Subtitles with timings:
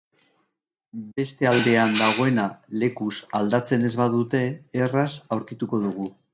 [1.21, 2.47] Beste aldean dagoena
[2.85, 4.43] lekuz aldatzen ez badute
[4.87, 6.13] erraz aurkituko dugu.